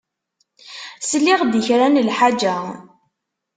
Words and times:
Sliɣ-d 1.09 1.53
i 1.59 1.61
kra 1.65 1.87
n 1.87 2.01
lḥaǧa. 2.07 2.57